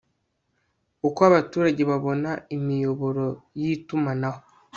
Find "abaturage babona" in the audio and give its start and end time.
1.29-2.31